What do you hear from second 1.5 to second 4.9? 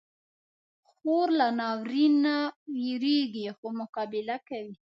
ناورین نه وېریږي، خو مقابله کوي.